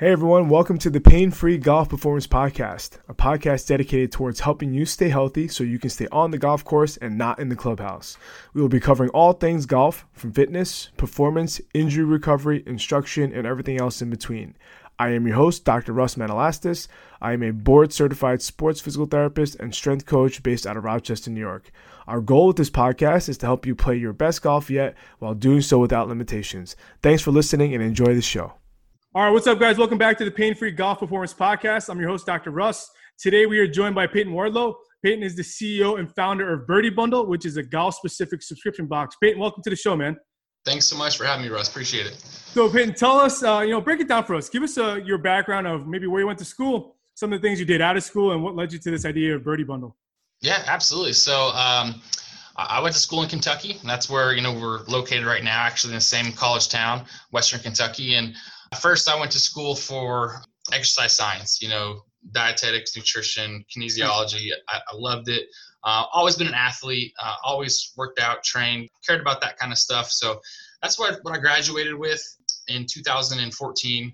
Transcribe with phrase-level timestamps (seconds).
[0.00, 4.72] Hey everyone, welcome to the Pain Free Golf Performance Podcast, a podcast dedicated towards helping
[4.72, 7.54] you stay healthy so you can stay on the golf course and not in the
[7.54, 8.16] clubhouse.
[8.54, 13.78] We will be covering all things golf, from fitness, performance, injury recovery, instruction, and everything
[13.78, 14.56] else in between.
[14.98, 15.92] I am your host, Dr.
[15.92, 16.88] Russ Manalastas.
[17.20, 21.30] I am a board certified sports physical therapist and strength coach based out of Rochester,
[21.30, 21.70] New York.
[22.06, 25.34] Our goal with this podcast is to help you play your best golf yet while
[25.34, 26.74] doing so without limitations.
[27.02, 28.54] Thanks for listening and enjoy the show.
[29.12, 29.76] All right, what's up, guys?
[29.76, 31.88] Welcome back to the Pain Free Golf Performance Podcast.
[31.88, 32.52] I'm your host, Dr.
[32.52, 32.88] Russ.
[33.18, 34.72] Today, we are joined by Peyton Wardlow.
[35.04, 38.86] Peyton is the CEO and founder of Birdie Bundle, which is a golf specific subscription
[38.86, 39.16] box.
[39.20, 40.16] Peyton, welcome to the show, man.
[40.64, 41.68] Thanks so much for having me, Russ.
[41.68, 42.18] Appreciate it.
[42.20, 44.48] So, Peyton, tell us, uh, you know, break it down for us.
[44.48, 47.48] Give us uh, your background of maybe where you went to school, some of the
[47.48, 49.64] things you did out of school, and what led you to this idea of Birdie
[49.64, 49.96] Bundle.
[50.40, 51.14] Yeah, absolutely.
[51.14, 52.00] So, um,
[52.56, 53.72] I went to school in Kentucky.
[53.80, 57.06] And that's where you know we're located right now, actually in the same college town,
[57.32, 58.14] Western Kentucky.
[58.14, 58.36] And
[58.78, 60.42] First, I went to school for
[60.72, 62.02] exercise science, you know,
[62.32, 64.50] dietetics, nutrition, kinesiology.
[64.68, 65.48] I, I loved it.
[65.82, 69.78] Uh, always been an athlete, uh, always worked out, trained, cared about that kind of
[69.78, 70.10] stuff.
[70.10, 70.40] So
[70.82, 72.22] that's what, what I graduated with
[72.68, 74.12] in 2014.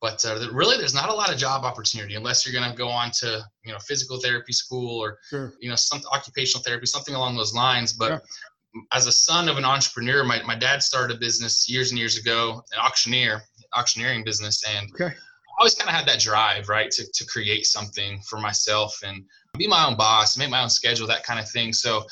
[0.00, 2.88] But uh, really, there's not a lot of job opportunity unless you're going to go
[2.88, 5.54] on to, you know, physical therapy school or, sure.
[5.60, 7.92] you know, some occupational therapy, something along those lines.
[7.92, 8.22] But
[8.92, 12.16] as a son of an entrepreneur, my, my dad started a business years and years
[12.16, 13.42] ago, an auctioneer,
[13.74, 15.14] auctioneering business, and okay.
[15.14, 19.24] I always kind of had that drive, right, to, to create something for myself and
[19.56, 21.72] be my own boss, make my own schedule, that kind of thing.
[21.72, 22.04] So,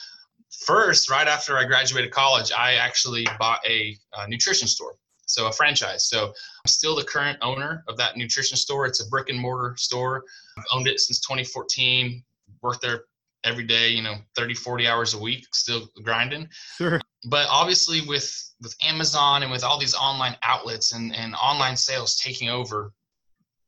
[0.67, 4.95] first, right after I graduated college, I actually bought a, a nutrition store,
[5.27, 6.09] so a franchise.
[6.09, 8.87] So, I'm still the current owner of that nutrition store.
[8.87, 10.25] It's a brick and mortar store.
[10.59, 12.23] I've owned it since 2014.
[12.63, 13.05] Worked there
[13.47, 16.49] every day, you know, 30, 40 hours a week, still grinding.
[16.77, 17.01] Sure.
[17.29, 22.17] But obviously with with Amazon and with all these online outlets and, and online sales
[22.17, 22.93] taking over,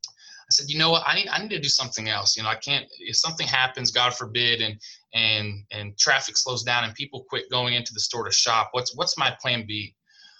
[0.07, 2.37] I said, you know what, I need I need to do something else.
[2.37, 4.81] You know, I can't if something happens, God forbid, and
[5.15, 8.97] and and traffic slows down and people quit going into the store to shop, what's
[8.97, 9.95] what's my plan B?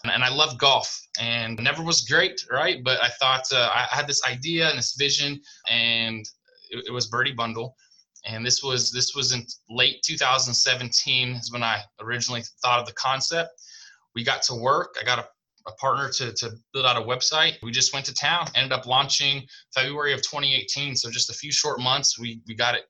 [0.05, 2.83] And I love golf and never was great, right?
[2.85, 6.25] But I thought uh, I had this idea and this vision, and
[6.71, 7.75] it, it was Birdie Bundle
[8.29, 12.93] and this was this was in late 2017 is when I originally thought of the
[12.93, 13.51] concept.
[14.15, 14.97] We got to work.
[15.01, 15.27] I got a,
[15.67, 17.55] a partner to, to build out a website.
[17.63, 18.49] We just went to town.
[18.55, 20.95] Ended up launching February of 2018.
[20.97, 22.85] So just a few short months, we we got it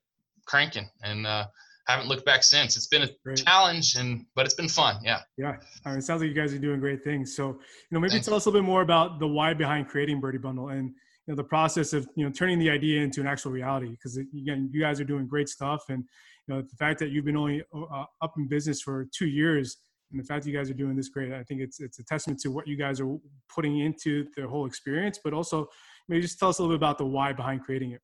[0.45, 1.45] cranking and uh,
[1.87, 2.75] haven't looked back since.
[2.75, 3.37] It's been a great.
[3.37, 4.99] challenge and but it's been fun.
[5.03, 5.21] Yeah.
[5.37, 5.55] Yeah.
[5.85, 7.35] I mean, it sounds like you guys are doing great things.
[7.35, 7.57] So you
[7.91, 8.25] know maybe Thanks.
[8.25, 10.93] tell us a little bit more about the why behind creating Birdie Bundle and
[11.29, 14.69] know, the process of you know turning the idea into an actual reality because again
[14.71, 15.83] you guys are doing great stuff.
[15.89, 16.03] And
[16.47, 19.77] you know the fact that you've been only uh, up in business for two years
[20.11, 22.03] and the fact that you guys are doing this great i think it's it's a
[22.03, 23.15] testament to what you guys are
[23.47, 25.69] putting into the whole experience but also
[26.09, 28.01] maybe just tell us a little bit about the why behind creating it.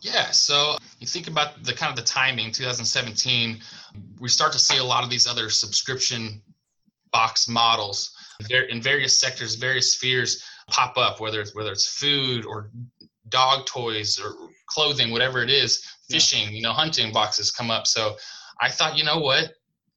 [0.00, 3.60] Yeah, so you think about the kind of the timing, 2017,
[4.18, 6.42] we start to see a lot of these other subscription
[7.12, 8.16] box models.
[8.70, 12.70] In various sectors, various spheres pop up, whether it's whether it's food or
[13.28, 14.34] dog toys or
[14.66, 16.50] clothing, whatever it is, fishing, yeah.
[16.50, 17.86] you know, hunting boxes come up.
[17.86, 18.16] So
[18.60, 19.52] I thought, you know what?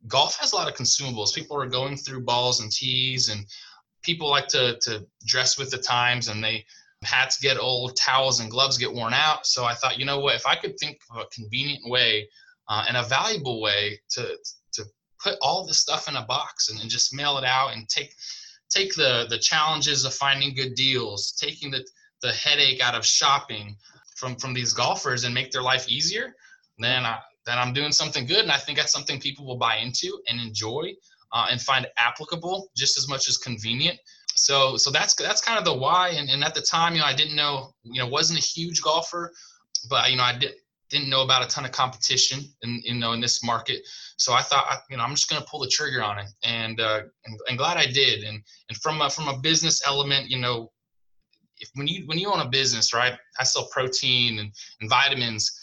[0.07, 1.33] Golf has a lot of consumables.
[1.33, 3.45] People are going through balls and tees and
[4.03, 6.65] people like to to dress with the times and they
[7.03, 9.45] hats get old, towels and gloves get worn out.
[9.45, 12.27] So I thought, you know what, if I could think of a convenient way
[12.67, 14.37] uh, and a valuable way to
[14.73, 14.83] to
[15.21, 18.13] put all this stuff in a box and, and just mail it out and take
[18.69, 21.85] take the the challenges of finding good deals, taking the
[22.21, 23.77] the headache out of shopping
[24.15, 26.35] from from these golfers and make their life easier,
[26.79, 29.77] then I then I'm doing something good, and I think that's something people will buy
[29.77, 30.93] into and enjoy
[31.31, 33.99] uh, and find applicable just as much as convenient.
[34.35, 36.09] So so that's that's kind of the why.
[36.09, 38.81] And, and at the time, you know, I didn't know, you know, wasn't a huge
[38.81, 39.31] golfer,
[39.89, 40.53] but you know, I did
[40.89, 43.81] didn't know about a ton of competition in you know in this market.
[44.17, 46.27] So i thought you know i'm just going to pull the trigger on it.
[46.43, 48.23] And uh and, and glad i did.
[48.23, 50.71] And and from a from a business element you know
[51.59, 54.51] if when you when you own a business right i sell protein and,
[54.81, 55.59] and vitamins.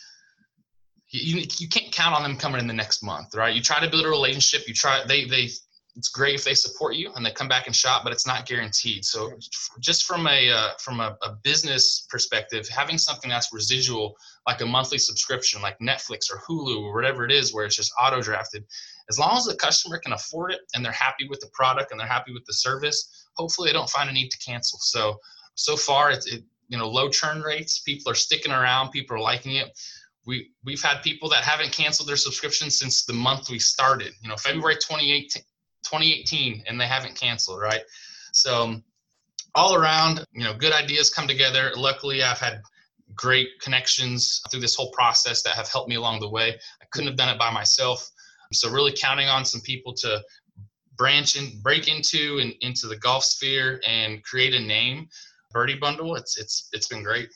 [1.15, 3.55] You, you can't count on them coming in the next month right?
[3.55, 4.67] You try to build a relationship.
[4.67, 5.51] You try they they
[5.97, 8.47] it's great if they support you and they come back and shop, but it's not
[8.47, 9.05] guaranteed.
[9.05, 9.33] So
[9.79, 14.17] just from a uh, from a, a, business perspective, having something that's residual,
[14.47, 17.93] like a monthly subscription, like Netflix or Hulu or whatever it is, where it's just
[18.01, 18.65] auto drafted,
[19.09, 22.01] as long as the customer can afford it and they're happy with the product and
[22.01, 24.79] they're happy with the service, hopefully they don't find a need to cancel.
[24.81, 25.19] So
[25.55, 27.81] so far, it's it, you know low churn rates.
[27.81, 28.91] People are sticking around.
[28.91, 29.71] People are liking it
[30.27, 34.13] we we've had people that haven't canceled their subscription since the month we started.
[34.21, 35.43] You know, February 2018,
[35.85, 37.83] 2018 and they haven't canceled, right?
[38.33, 38.81] So
[39.55, 41.73] all around, you know, good ideas come together.
[41.77, 42.63] Luckily, I've had
[43.15, 46.51] great connections through this whole process that have helped me along the way.
[46.81, 48.09] I couldn't have done it by myself.
[48.53, 50.23] So really counting on some people to
[50.97, 55.09] branch and break into and into the golf sphere and create a name,
[55.53, 56.17] Birdie Bundle.
[56.17, 57.29] It's it's it's been great.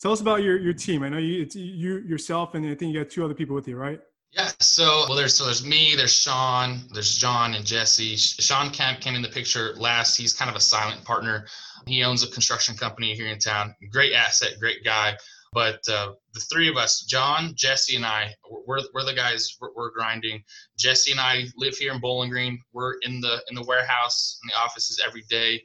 [0.00, 1.02] Tell us about your your team.
[1.02, 3.66] I know you it's you yourself and I think you got two other people with
[3.66, 4.00] you, right?
[4.36, 4.50] Yeah.
[4.60, 8.16] So well, there's so there's me, there's Sean, there's John and Jesse.
[8.16, 10.14] Sean Kemp came in the picture last.
[10.14, 11.46] He's kind of a silent partner.
[11.86, 13.74] He owns a construction company here in town.
[13.90, 15.16] Great asset, great guy.
[15.54, 18.34] But uh, the three of us, John, Jesse, and I,
[18.66, 19.56] we're, we're the guys.
[19.58, 20.42] We're, we're, grinding.
[20.78, 22.60] Jesse and I live here in Bowling Green.
[22.74, 25.62] We're in the in the warehouse, in the offices every day,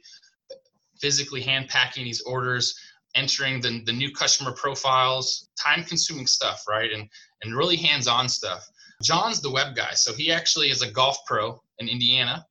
[0.98, 2.74] physically hand packing these orders,
[3.14, 6.90] entering the, the new customer profiles, time consuming stuff, right?
[6.90, 7.08] And
[7.42, 8.68] and really hands on stuff.
[9.02, 12.46] John's the web guy, so he actually is a golf pro in Indiana,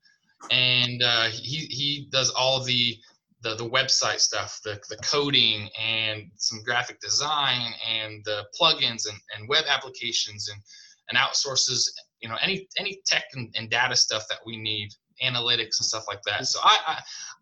[0.51, 2.97] and uh, he he does all of the
[3.41, 9.19] the, the website stuff, the, the coding and some graphic design and the plugins and,
[9.35, 10.61] and web applications and,
[11.09, 11.89] and outsources,
[12.21, 14.89] you know, any, any tech and, and data stuff that we need,
[15.23, 16.45] analytics and stuff like that.
[16.45, 16.77] So I,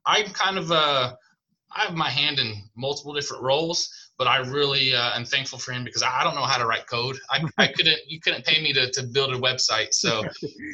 [0.06, 1.14] I, I'm kind of, uh,
[1.76, 5.72] I have my hand in multiple different roles, but I really uh, am thankful for
[5.72, 7.18] him because I don't know how to write code.
[7.32, 9.94] I, I couldn't, you couldn't pay me to, to build a website.
[9.94, 10.24] So,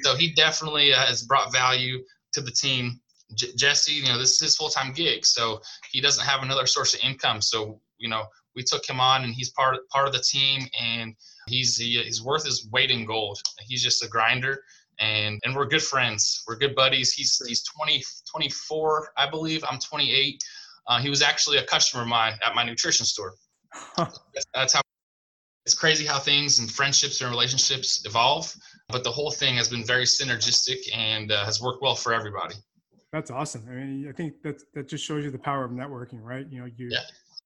[0.04, 2.04] so he definitely uh, has brought value
[2.34, 3.00] to the team
[3.34, 5.62] J- Jesse, you know, this is his full time gig, so
[5.92, 7.42] he doesn't have another source of income.
[7.42, 8.26] So you know,
[8.56, 11.16] we took him on, and he's part part of the team, and
[11.48, 13.42] he's he, he's worth his weight in gold.
[13.62, 14.62] He's just a grinder,
[15.00, 16.44] and and we're good friends.
[16.48, 17.14] We're good buddies.
[17.14, 19.64] He's he's 20, 24, I believe.
[19.68, 20.44] I'm 28.
[20.88, 23.34] Uh, he was actually a customer of mine at my nutrition store.
[23.98, 24.82] that's, that's how
[25.66, 28.54] it's crazy how things and friendships and relationships evolve.
[28.90, 32.56] But the whole thing has been very synergistic and uh, has worked well for everybody.
[33.12, 33.66] That's awesome.
[33.70, 36.46] I mean, I think that that just shows you the power of networking, right?
[36.50, 37.00] You know, you yeah.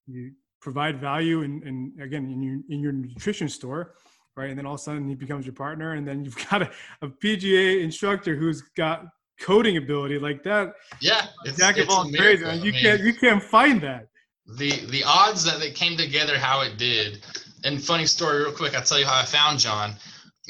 [0.06, 3.94] you provide value, and and again, in your in your nutrition store,
[4.36, 4.50] right?
[4.50, 6.70] And then all of a sudden he becomes your partner, and then you've got a,
[7.02, 9.06] a PGA instructor who's got
[9.40, 10.74] coding ability like that.
[11.00, 14.08] Yeah, it's, jack of all trades, you I mean, can't you can't find that.
[14.56, 17.24] The the odds that it came together how it did.
[17.64, 19.94] And funny story, real quick, I'll tell you how I found John.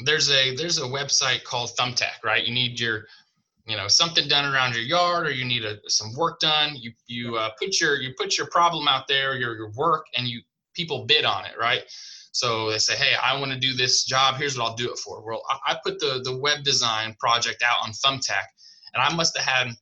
[0.04, 2.44] There's a there's a website called Thumbtack, right?
[2.44, 3.06] You need your
[3.66, 6.90] you know something done around your yard or you need a, some work done you
[7.06, 10.40] you uh, put your you put your problem out there your, your work and you
[10.74, 11.82] people bid on it right
[12.32, 14.98] so they say hey i want to do this job here's what i'll do it
[14.98, 18.46] for well i, I put the the web design project out on thumbtack
[18.94, 19.72] and i must have had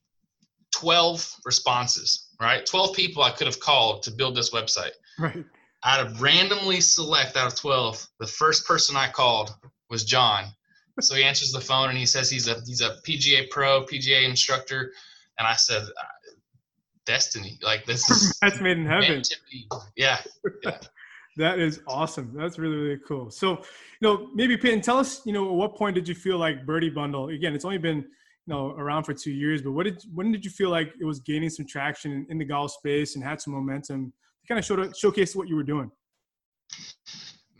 [0.72, 5.44] 12 responses right 12 people i could have called to build this website right
[5.84, 9.50] out of randomly select out of 12 the first person i called
[9.90, 10.44] was john
[11.00, 14.28] so he answers the phone and he says he's a he's a PGA pro, PGA
[14.28, 14.93] instructor,
[15.38, 16.32] and I said, uh,
[17.06, 19.22] "Destiny, like this is that's made in heaven."
[19.96, 20.19] Yeah,
[20.64, 20.78] yeah.
[21.37, 22.32] that is awesome.
[22.34, 23.31] That's really really cool.
[23.31, 26.38] So, you know, maybe Peyton, tell us, you know, at what point did you feel
[26.38, 27.28] like Birdie Bundle?
[27.28, 28.04] Again, it's only been
[28.48, 31.20] know around for two years, but what did when did you feel like it was
[31.20, 34.90] gaining some traction in, the golf space and had some momentum to kind of show
[34.92, 35.90] showcase what you were doing?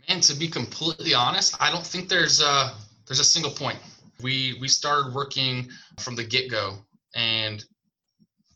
[0.07, 2.73] And to be completely honest, I don't think there's uh
[3.07, 3.79] there's a single point.
[4.21, 5.69] We we started working
[5.99, 6.77] from the get go,
[7.15, 7.63] and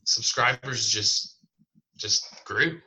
[0.06, 1.38] subscribers just
[1.98, 2.80] just grew.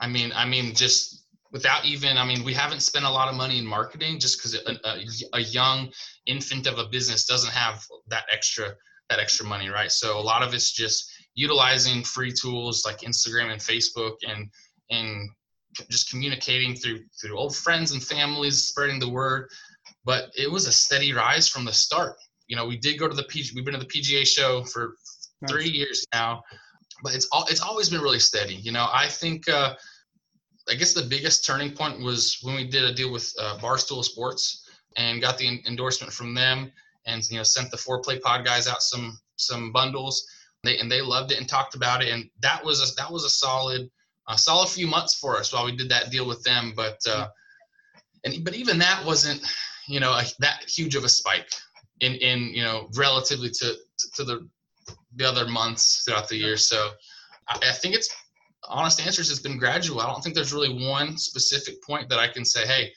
[0.00, 1.19] I mean, I mean, just
[1.52, 4.54] without even, I mean, we haven't spent a lot of money in marketing just because
[4.54, 5.90] a, a, a young
[6.26, 8.74] infant of a business doesn't have that extra
[9.08, 9.90] that extra money, right?
[9.90, 14.48] So a lot of it's just utilizing free tools like Instagram and Facebook and
[14.90, 15.28] and
[15.90, 19.48] just communicating through through old friends and families, spreading the word
[20.04, 22.16] but it was a steady rise from the start.
[22.46, 24.94] You know, we did go to the PG, we've been to the PGA show for
[25.42, 25.50] nice.
[25.50, 26.42] three years now,
[27.02, 28.54] but it's all, it's always been really steady.
[28.54, 29.74] You know, I think, uh,
[30.70, 34.04] I guess the biggest turning point was when we did a deal with uh, Barstool
[34.04, 36.72] Sports and got the endorsement from them,
[37.06, 40.26] and you know sent the Fore Play Pod guys out some some bundles.
[40.62, 43.24] They and they loved it and talked about it, and that was a, that was
[43.24, 43.90] a solid
[44.28, 46.72] a solid few months for us while we did that deal with them.
[46.76, 47.28] But uh,
[48.24, 49.42] and but even that wasn't
[49.90, 51.52] you know, a, that huge of a spike
[52.00, 54.48] in, in you know, relatively to, to, to the,
[55.16, 56.56] the other months throughout the year.
[56.56, 56.90] So
[57.48, 58.08] I, I think it's
[58.70, 60.00] honest answers has been gradual.
[60.00, 62.92] I don't think there's really one specific point that I can say, hey,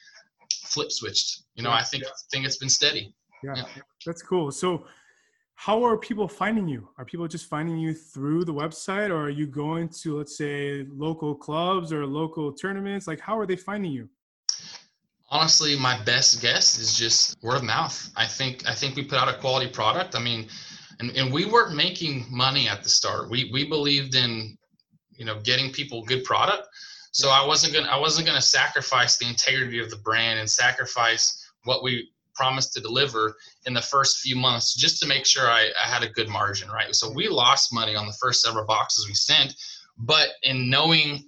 [0.66, 1.44] flip switched.
[1.56, 3.14] You know, I think I think it's been steady.
[3.44, 3.66] Yeah, yeah,
[4.06, 4.52] that's cool.
[4.52, 4.86] So,
[5.56, 6.88] how are people finding you?
[6.98, 10.86] Are people just finding you through the website, or are you going to, let's say,
[10.90, 13.08] local clubs or local tournaments?
[13.08, 14.10] Like, how are they finding you?
[15.30, 19.18] honestly my best guess is just word of mouth i think i think we put
[19.18, 20.48] out a quality product i mean
[21.00, 24.56] and, and we weren't making money at the start we we believed in
[25.16, 26.68] you know getting people good product.
[27.12, 31.50] So I wasn't gonna I wasn't gonna sacrifice the integrity of the brand and sacrifice
[31.64, 33.36] what we promised to deliver
[33.68, 36.70] in the first few months just to make sure I, I had a good margin,
[36.70, 36.94] right?
[36.96, 39.54] So we lost money on the first several boxes we sent,
[39.98, 41.26] but in knowing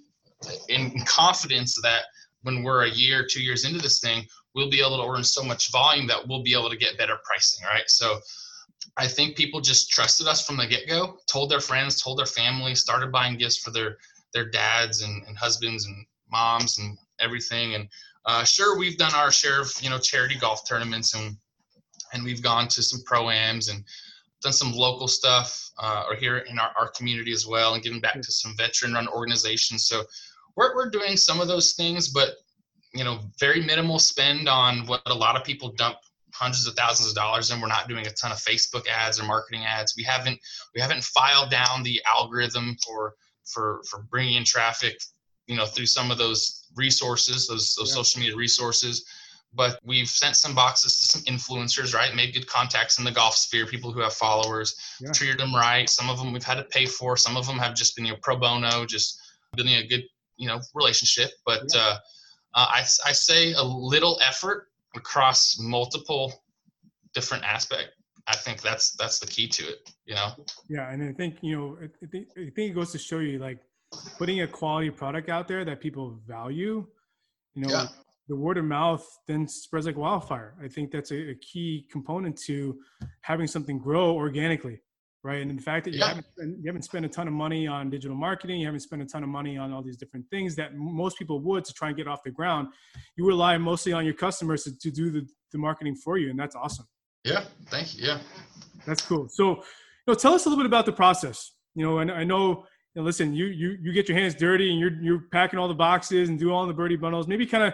[0.68, 2.02] in confidence that
[2.42, 5.42] when we're a year, two years into this thing, we'll be able to order so
[5.42, 7.88] much volume that we'll be able to get better pricing, right?
[7.88, 8.20] So
[8.96, 12.26] I think people just trusted us from the get go, told their friends, told their
[12.26, 13.98] family, started buying gifts for their
[14.32, 17.74] their dads and, and husbands and moms and everything.
[17.74, 17.88] And
[18.26, 21.36] uh, sure, we've done our share of you know charity golf tournaments and
[22.12, 23.84] and we've gone to some pro-ams and
[24.42, 28.00] done some local stuff uh, or here in our, our community as well and giving
[28.00, 30.02] back to some veteran run organizations so
[30.56, 32.36] we're, we're doing some of those things but
[32.94, 35.96] you know very minimal spend on what a lot of people dump
[36.38, 39.24] hundreds of thousands of dollars and we're not doing a ton of facebook ads or
[39.24, 39.94] marketing ads.
[39.96, 40.38] We haven't
[40.74, 43.14] we haven't filed down the algorithm for
[43.44, 45.00] for for bringing in traffic
[45.46, 47.94] you know through some of those resources those, those yeah.
[47.94, 49.04] social media resources.
[49.54, 52.14] But we've sent some boxes to some influencers right?
[52.14, 55.12] Made good contacts in the golf sphere people who have followers yeah.
[55.12, 55.88] treated them right.
[55.88, 57.16] Some of them we've had to pay for.
[57.16, 59.18] Some of them have just been you know pro bono just
[59.54, 60.04] building a good
[60.36, 61.30] you know relationship.
[61.46, 61.80] But yeah.
[61.80, 61.98] uh,
[62.54, 66.32] uh, I, I say a little effort across multiple
[67.14, 67.90] different aspect
[68.26, 70.28] i think that's that's the key to it you know?
[70.68, 73.38] Yeah and i think you know i think, I think it goes to show you
[73.38, 73.58] like
[74.18, 76.86] putting a quality product out there that people value
[77.54, 77.86] you know yeah.
[78.28, 80.54] the word of mouth then spreads like wildfire.
[80.62, 82.78] I think that's a, a, key component to
[83.22, 84.80] having something grow organically
[85.22, 85.42] right?
[85.42, 86.08] And the fact that you yeah.
[86.08, 89.06] haven't you haven't spent a ton of money on digital marketing you haven't spent a
[89.06, 91.96] ton of money on all these different things that most people would to try and
[91.96, 92.68] get off the ground
[93.16, 96.38] you rely mostly on your customers to, to do the, the marketing for you and
[96.38, 96.86] that's awesome.
[97.24, 98.20] Yeah thank you yeah.
[98.86, 99.28] That's cool.
[99.28, 99.62] So you
[100.06, 101.52] know tell us a little bit about the process.
[101.74, 104.70] You know and i know you know, listen you you you get your hands dirty
[104.70, 107.26] and you're you're packing all the boxes and do all the birdie bundles.
[107.26, 107.72] Maybe kind of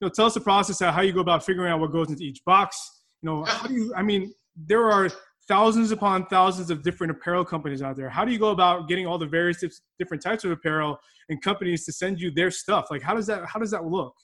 [0.00, 2.08] you know tell us the process of how you go about figuring out what goes
[2.08, 3.02] into each box.
[3.22, 5.10] You know how do you i mean there are
[5.48, 8.08] thousands upon thousands of different apparel companies out there.
[8.08, 9.62] How do you go about getting all the various
[9.98, 10.98] different types of apparel
[11.28, 12.86] and companies to send you their stuff?
[12.90, 14.14] Like, how does that how does that look?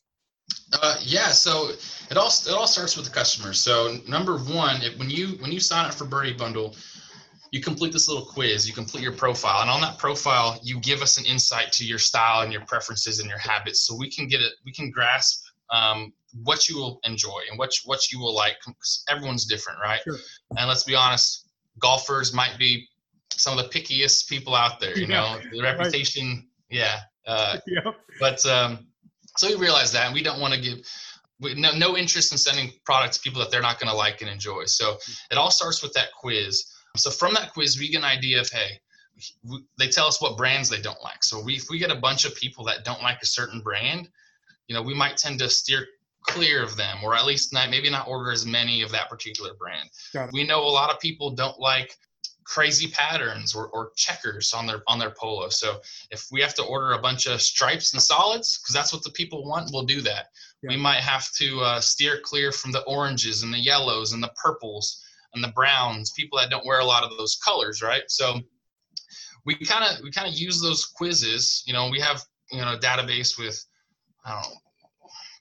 [0.72, 1.70] Uh, yeah, so
[2.10, 3.52] it all it all starts with the customer.
[3.52, 6.74] So number one, it, when you when you sign up for Birdie Bundle,
[7.52, 8.66] you complete this little quiz.
[8.66, 11.98] You complete your profile, and on that profile, you give us an insight to your
[11.98, 14.52] style and your preferences and your habits, so we can get it.
[14.64, 16.12] We can grasp um,
[16.42, 18.56] what you will enjoy and what what you will like.
[19.08, 20.00] Everyone's different, right?
[20.02, 20.16] Sure.
[20.56, 21.48] And let's be honest,
[21.78, 22.88] golfers might be
[23.30, 24.96] some of the pickiest people out there.
[24.96, 25.20] You yeah.
[25.20, 26.44] know, the reputation, right.
[26.70, 27.00] yeah.
[27.26, 27.94] Uh, yep.
[28.18, 28.86] But um,
[29.36, 30.78] so we realize that, and we don't want to give.
[31.40, 34.20] We, no, no interest in sending products to people that they're not going to like
[34.20, 34.64] and enjoy.
[34.66, 34.96] So
[35.30, 36.64] it all starts with that quiz.
[36.96, 38.80] So from that quiz, we get an idea of hey,
[39.42, 41.24] we, they tell us what brands they don't like.
[41.24, 44.08] So we, if we get a bunch of people that don't like a certain brand,
[44.68, 45.86] you know, we might tend to steer
[46.26, 49.54] clear of them or at least not maybe not order as many of that particular
[49.54, 49.88] brand.
[50.32, 51.96] We know a lot of people don't like
[52.44, 55.48] crazy patterns or, or checkers on their on their polo.
[55.48, 59.02] So if we have to order a bunch of stripes and solids because that's what
[59.02, 60.26] the people want we'll do that.
[60.62, 60.70] Yeah.
[60.70, 64.32] we might have to uh, steer clear from the oranges and the yellows and the
[64.42, 65.02] purples
[65.34, 68.04] and the browns people that don't wear a lot of those colors right?
[68.08, 68.40] So
[69.44, 71.62] we kind of we kind of use those quizzes.
[71.66, 73.64] You know we have you know a database with
[74.24, 74.56] I don't know,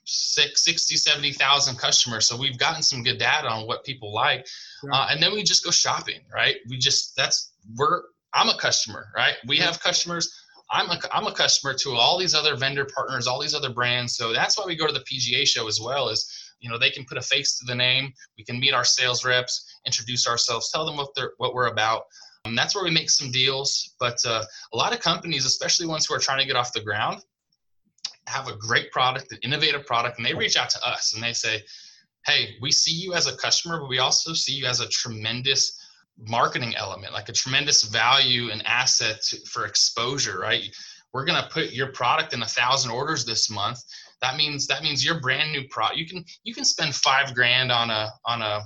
[0.04, 2.26] six, 60, 70,000 customers.
[2.26, 4.46] So we've gotten some good data on what people like.
[4.82, 4.90] Yeah.
[4.92, 6.56] Uh, and then we just go shopping, right?
[6.68, 8.02] We just, that's, we're,
[8.34, 9.34] I'm a customer, right?
[9.46, 10.32] We have customers.
[10.70, 14.16] I'm a, I'm a customer to all these other vendor partners, all these other brands.
[14.16, 16.90] So that's why we go to the PGA show as well is, you know, they
[16.90, 18.12] can put a face to the name.
[18.38, 22.04] We can meet our sales reps, introduce ourselves, tell them what they're, what we're about.
[22.44, 23.94] And that's where we make some deals.
[24.00, 24.42] But uh,
[24.72, 27.22] a lot of companies, especially ones who are trying to get off the ground,
[28.26, 31.32] have a great product, an innovative product, and they reach out to us and they
[31.32, 31.62] say,
[32.26, 35.78] Hey, we see you as a customer, but we also see you as a tremendous
[36.18, 40.62] marketing element, like a tremendous value and asset for exposure, right?
[41.12, 43.80] We're to put your product in a thousand orders this month.
[44.20, 45.98] That means that means your brand new product.
[45.98, 48.60] You can you can spend five grand on a on a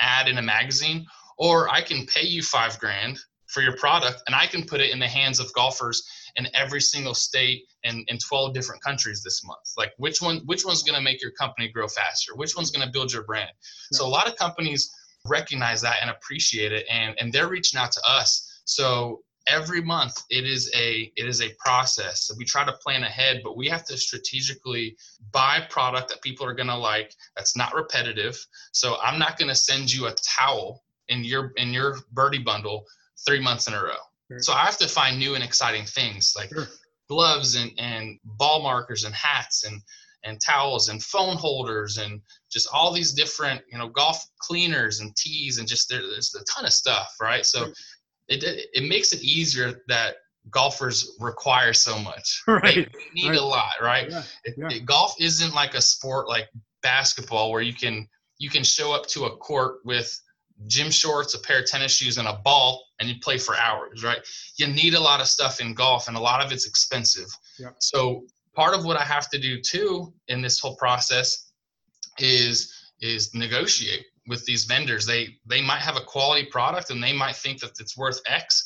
[0.00, 1.06] ad in a magazine,
[1.38, 3.18] or I can pay you five grand
[3.52, 6.02] for your product, and I can put it in the hands of golfers
[6.36, 9.72] in every single state and in 12 different countries this month.
[9.76, 12.34] Like which one which one's going to make your company grow faster?
[12.34, 13.50] Which one's going to build your brand?
[13.92, 13.98] Yeah.
[13.98, 14.90] so a lot of companies
[15.26, 18.62] recognize that and appreciate it and and they're reaching out to us.
[18.64, 22.30] So every month it is a it is a process.
[22.38, 24.96] We try to plan ahead but we have to strategically
[25.30, 28.38] buy product that people are going to like that's not repetitive.
[28.72, 32.86] So i'm not going to send you a towel in your in your birdie bundle
[33.24, 33.96] three months in a row
[34.32, 34.42] Sure.
[34.42, 36.68] So I have to find new and exciting things like sure.
[37.08, 39.80] gloves and, and ball markers and hats and
[40.24, 45.14] and towels and phone holders and just all these different you know golf cleaners and
[45.16, 47.66] tees and just there, there's a ton of stuff right so
[48.28, 50.14] it, it makes it easier that
[50.48, 53.38] golfers require so much right they need right.
[53.38, 54.22] a lot right yeah.
[54.56, 54.68] Yeah.
[54.68, 56.48] It, it, golf isn't like a sport like
[56.84, 60.20] basketball where you can you can show up to a court with
[60.66, 64.04] gym shorts a pair of tennis shoes and a ball and you play for hours
[64.04, 64.20] right
[64.56, 67.28] you need a lot of stuff in golf and a lot of it's expensive
[67.58, 67.70] yeah.
[67.78, 71.52] so part of what I have to do too in this whole process
[72.18, 75.06] is is negotiate with these vendors.
[75.06, 78.64] They they might have a quality product and they might think that it's worth X,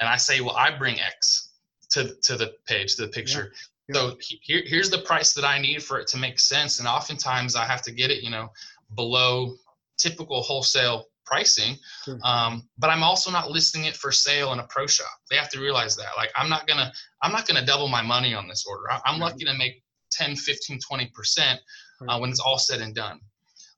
[0.00, 1.50] and I say, well, I bring X
[1.90, 3.52] to to the page, to the picture.
[3.90, 7.56] So here, here's the price that I need for it to make sense, and oftentimes
[7.56, 8.50] I have to get it, you know,
[8.94, 9.54] below
[9.96, 11.76] typical wholesale pricing.
[12.04, 12.18] Sure.
[12.24, 15.06] Um, but I'm also not listing it for sale in a pro shop.
[15.30, 16.16] They have to realize that.
[16.16, 16.92] Like I'm not gonna
[17.22, 18.90] I'm not gonna double my money on this order.
[18.90, 19.82] I, am lucky to make
[20.12, 21.60] 10, 15, 20 percent
[22.08, 23.20] uh, when it's all said and done.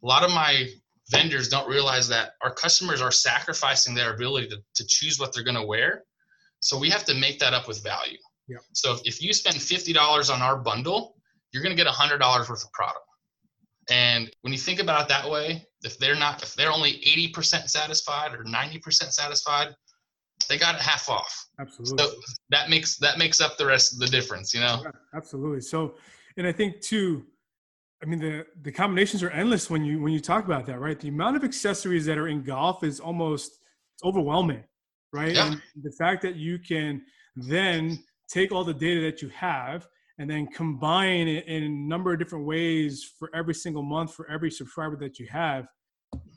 [0.03, 0.67] A lot of my
[1.11, 5.45] vendors don't realize that our customers are sacrificing their ability to, to choose what they're
[5.45, 6.05] gonna wear.
[6.61, 8.19] So we have to make that up with value.
[8.47, 8.59] Yeah.
[8.73, 11.17] So if, if you spend fifty dollars on our bundle,
[11.53, 13.05] you're gonna get hundred dollars worth of product.
[13.91, 17.01] And when you think about it that way, if they're not, if they're only
[17.35, 18.81] 80% satisfied or 90%
[19.13, 19.75] satisfied,
[20.49, 21.49] they got it half off.
[21.59, 22.05] Absolutely.
[22.05, 22.15] So
[22.51, 24.81] that makes that makes up the rest of the difference, you know.
[24.83, 25.61] Yeah, absolutely.
[25.61, 25.95] So,
[26.37, 27.25] and I think too,
[28.03, 30.99] I mean the the combinations are endless when you when you talk about that, right?
[30.99, 33.61] The amount of accessories that are in golf is almost
[34.03, 34.65] overwhelming,
[35.13, 35.35] right?
[35.35, 35.47] Yeah.
[35.47, 37.03] And the fact that you can
[37.37, 39.87] then take all the data that you have
[40.21, 44.31] and then combine it in a number of different ways for every single month for
[44.31, 45.67] every subscriber that you have.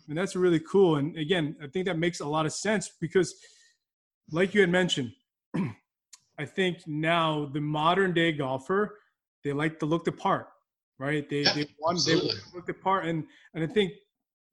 [0.07, 0.95] And that's really cool.
[0.95, 3.35] And again i think that makes a lot of sense because
[4.31, 5.11] like you had mentioned
[6.39, 8.99] i think now the modern day golfer
[9.43, 10.47] they like to look the part
[10.99, 11.27] right?
[11.29, 13.05] They yeah, they want they look the part.
[13.05, 13.93] And and i think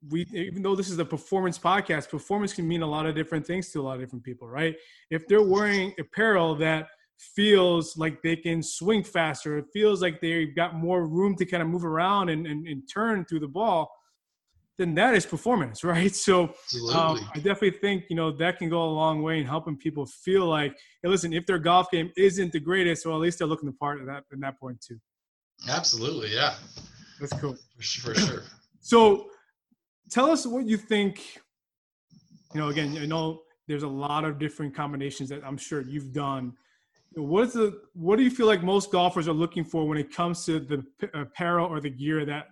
[0.09, 3.47] we even though this is a performance podcast performance can mean a lot of different
[3.47, 4.77] things to a lot of different people right?
[5.11, 6.89] If they're wearing apparel that
[7.21, 9.59] feels like they can swing faster.
[9.59, 12.83] It feels like they've got more room to kind of move around and, and, and
[12.93, 13.91] turn through the ball.
[14.79, 16.15] Then that is performance, right?
[16.15, 16.45] So
[16.95, 20.07] um, I definitely think you know that can go a long way in helping people
[20.07, 23.49] feel like, hey, listen, if their golf game isn't the greatest, well, at least they're
[23.49, 24.99] looking the part of that in that point too.
[25.69, 26.55] Absolutely, yeah.
[27.21, 28.45] That's cool for sure.
[28.81, 29.27] so,
[30.11, 31.39] tell us what you think.
[32.55, 36.13] You know, again, I know there's a lot of different combinations that I'm sure you've
[36.13, 36.55] done
[37.15, 40.13] what is the what do you feel like most golfers are looking for when it
[40.13, 42.47] comes to the apparel or the gear that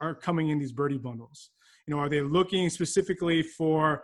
[0.00, 1.50] are coming in these birdie bundles?
[1.86, 4.02] You know are they looking specifically for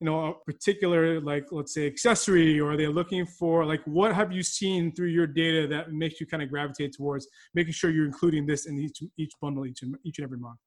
[0.00, 4.14] you know a particular like let's say accessory or are they looking for like what
[4.14, 7.90] have you seen through your data that makes you kind of gravitate towards making sure
[7.90, 10.58] you're including this in each each bundle each and each and every month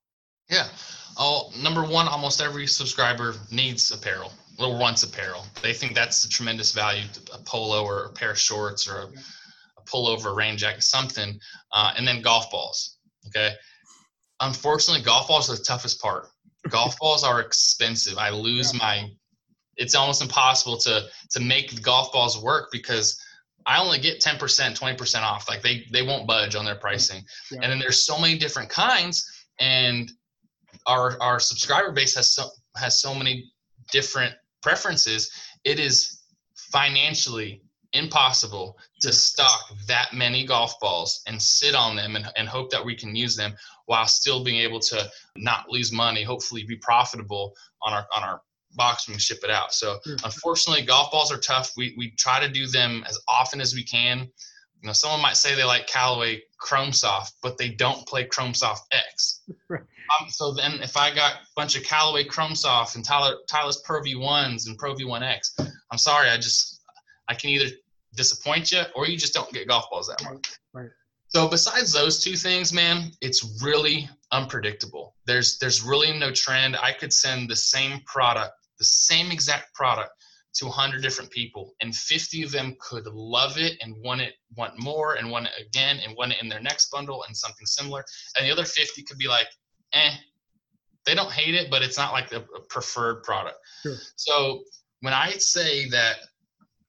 [0.49, 0.67] yeah
[1.17, 5.45] oh number one almost every subscriber needs apparel or wants apparel.
[5.62, 9.06] They think that's a tremendous value, a polo or a pair of shorts or a,
[9.06, 11.39] a pullover, rain jacket, something.
[11.71, 12.97] Uh, and then golf balls.
[13.27, 13.51] Okay.
[14.39, 16.27] Unfortunately, golf balls are the toughest part.
[16.69, 18.17] golf balls are expensive.
[18.17, 18.79] I lose yeah.
[18.79, 19.10] my.
[19.75, 23.19] It's almost impossible to to make golf balls work because
[23.65, 25.49] I only get 10%, 20% off.
[25.49, 27.23] Like they they won't budge on their pricing.
[27.49, 27.62] Yeah.
[27.63, 29.27] And then there's so many different kinds
[29.60, 30.12] and
[30.88, 32.44] our our subscriber base has so
[32.76, 33.52] has so many
[33.92, 35.32] different preferences,
[35.64, 36.24] it is
[36.56, 37.62] financially
[37.94, 42.84] impossible to stock that many golf balls and sit on them and, and hope that
[42.84, 43.54] we can use them
[43.86, 48.42] while still being able to not lose money, hopefully be profitable on our on our
[48.76, 49.74] box when we ship it out.
[49.74, 51.72] So unfortunately golf balls are tough.
[51.78, 54.30] We we try to do them as often as we can.
[54.84, 58.54] You know, someone might say they like Callaway Chrome Soft, but they don't play Chrome
[58.54, 59.41] Soft X.
[60.19, 63.86] Um, so then if I got a bunch of Callaway Chrome Soft and Tyler Titleist
[63.86, 66.82] Pro V1s and Pro V1X, I'm sorry, I just
[67.30, 67.74] I can either
[68.13, 70.52] disappoint you or you just don't get golf balls that much.
[70.74, 70.89] Right.
[71.30, 75.15] So besides those two things, man, it's really unpredictable.
[75.26, 76.76] There's there's really no trend.
[76.76, 80.12] I could send the same product, the same exact product
[80.56, 84.78] to 100 different people and 50 of them could love it and want it want
[84.78, 88.04] more and want it again and want it in their next bundle and something similar
[88.38, 89.48] and the other 50 could be like
[89.94, 90.12] eh,
[91.06, 93.58] they don't hate it, but it's not like the preferred product.
[93.82, 93.96] Sure.
[94.16, 94.63] So
[95.02, 96.18] when I say that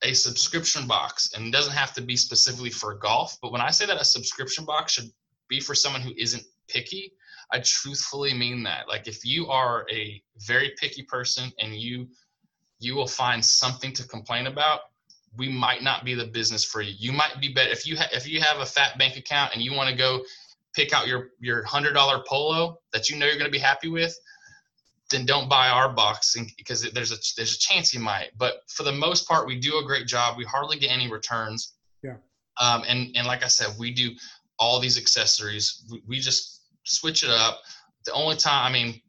[0.03, 3.71] a subscription box, and it doesn't have to be specifically for golf, but when I
[3.71, 5.11] say that a subscription box should
[5.49, 7.13] be for someone who isn't picky,
[7.53, 8.89] I truthfully mean that.
[8.89, 12.09] Like if you are a very picky person and you
[12.85, 14.81] you will find something to complain about,
[15.37, 16.95] we might not be the business for you.
[16.97, 19.63] You might be better if you ha- if you have a fat bank account and
[19.63, 20.23] you want to go
[20.75, 23.89] pick out your your hundred dollar polo that you know you're going to be happy
[23.89, 24.17] with,
[25.11, 28.31] then don't buy our box because there's a there's a chance you might.
[28.37, 30.37] But for the most part, we do a great job.
[30.37, 31.75] We hardly get any returns.
[32.03, 32.17] Yeah.
[32.61, 34.11] Um, and and like I said, we do
[34.59, 35.85] all these accessories.
[35.91, 37.61] We, we just switch it up.
[38.07, 39.01] The only time, I mean,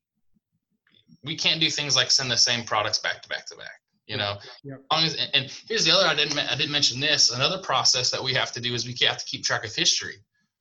[1.26, 4.18] we can't do things like send the same products back to back to back you
[4.18, 4.38] know?
[4.64, 4.82] Yep.
[4.92, 8.34] as, and here's the other i didn't i didn't mention this another process that we
[8.34, 10.16] have to do is we have to keep track of history.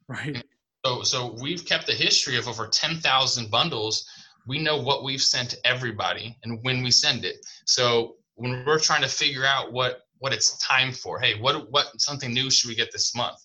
[0.09, 0.43] Right.
[0.85, 4.07] So so we've kept a history of over 10,000 bundles.
[4.47, 7.37] We know what we've sent to everybody and when we send it.
[7.67, 12.01] So when we're trying to figure out what what it's time for hey what what
[12.01, 13.37] something new should we get this month?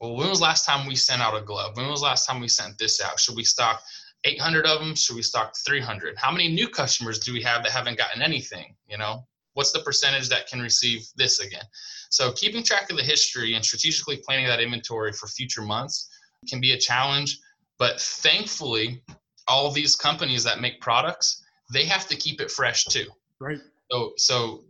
[0.00, 1.76] Well when was last time we sent out a glove?
[1.76, 3.18] When was last time we sent this out?
[3.20, 3.82] Should we stock
[4.26, 7.72] 800 of them should we stock 300 how many new customers do we have that
[7.72, 9.24] haven't gotten anything you know?
[9.54, 11.64] What's the percentage that can receive this again?
[12.10, 16.10] So keeping track of the history and strategically planning that inventory for future months
[16.48, 17.38] can be a challenge
[17.78, 19.02] but thankfully
[19.48, 23.06] all these companies that make products they have to keep it fresh too.
[23.40, 23.58] Right.
[23.90, 24.64] So so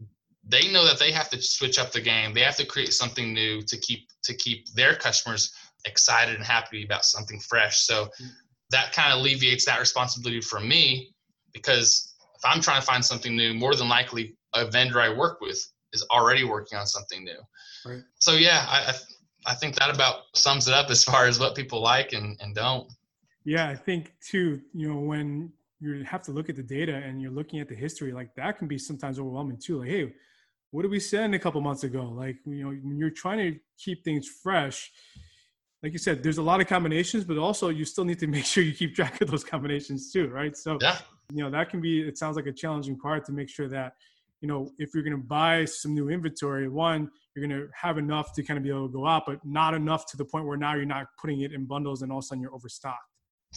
[0.48, 2.32] they know that they have to switch up the game.
[2.32, 5.52] They have to create something new to keep to keep their customers
[5.84, 7.80] excited and happy about something fresh.
[7.80, 8.30] So mm.
[8.70, 11.14] That kind of alleviates that responsibility from me
[11.52, 15.40] because if I'm trying to find something new, more than likely a vendor I work
[15.40, 17.38] with is already working on something new.
[17.84, 18.02] Right.
[18.18, 21.54] So yeah, I, I, I think that about sums it up as far as what
[21.54, 22.88] people like and, and don't.
[23.44, 27.22] Yeah, I think too, you know, when you have to look at the data and
[27.22, 29.78] you're looking at the history, like that can be sometimes overwhelming too.
[29.80, 30.12] Like, hey,
[30.72, 32.04] what did we send a couple months ago?
[32.04, 34.90] Like, you know, when you're trying to keep things fresh,
[35.82, 38.44] like you said, there's a lot of combinations, but also you still need to make
[38.44, 40.56] sure you keep track of those combinations too, right?
[40.56, 40.98] So, yeah.
[41.32, 43.94] you know, that can be, it sounds like a challenging part to make sure that,
[44.40, 47.98] you know, if you're going to buy some new inventory, one, you're going to have
[47.98, 50.46] enough to kind of be able to go out, but not enough to the point
[50.46, 52.98] where now you're not putting it in bundles and all of a sudden you're overstocked.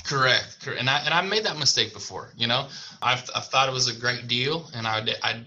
[0.05, 0.57] Correct.
[0.61, 0.79] Correct.
[0.79, 2.67] And I, and I made that mistake before, you know,
[3.01, 5.43] I've, I thought it was a great deal and I, I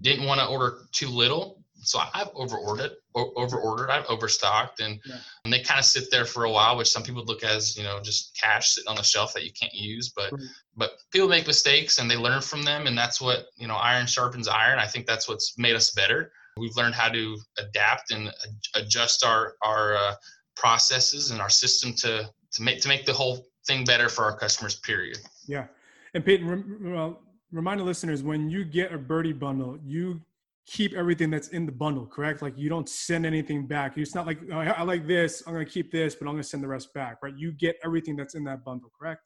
[0.00, 5.00] didn't want to order too little so I've over ordered, over ordered, I've overstocked, and,
[5.04, 5.16] yeah.
[5.44, 7.82] and they kind of sit there for a while, which some people look as you
[7.82, 10.12] know just cash sitting on the shelf that you can't use.
[10.14, 10.42] But right.
[10.76, 14.06] but people make mistakes and they learn from them, and that's what you know iron
[14.06, 14.78] sharpens iron.
[14.78, 16.32] I think that's what's made us better.
[16.56, 18.32] We've learned how to adapt and
[18.74, 20.14] adjust our our uh,
[20.54, 24.36] processes and our system to to make to make the whole thing better for our
[24.36, 24.76] customers.
[24.76, 25.18] Period.
[25.46, 25.66] Yeah,
[26.14, 30.20] and Peyton, well, remind the listeners when you get a birdie bundle, you
[30.66, 32.42] keep everything that's in the bundle, correct?
[32.42, 33.96] Like you don't send anything back.
[33.96, 36.42] It's not like oh, I like this, I'm going to keep this, but I'm going
[36.42, 37.34] to send the rest back, right?
[37.36, 39.22] You get everything that's in that bundle, correct?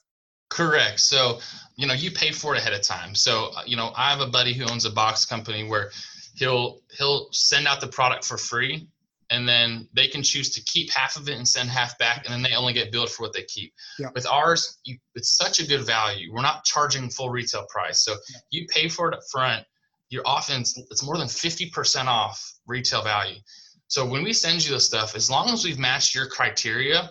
[0.49, 1.01] Correct.
[1.01, 1.41] So,
[1.75, 3.15] you know, you pay for it ahead of time.
[3.15, 5.91] So, uh, you know, I have a buddy who owns a box company where
[6.37, 8.89] he'll he'll send out the product for free
[9.31, 12.33] and then they can choose to keep half of it and send half back and
[12.33, 14.09] then they only get billed for what they keep yeah.
[14.15, 18.13] with ours you, it's such a good value we're not charging full retail price so
[18.13, 18.39] yeah.
[18.51, 19.65] you pay for it up front
[20.09, 23.39] your offense it's more than 50% off retail value.
[23.89, 27.11] So when we send you the stuff as long as we've matched your criteria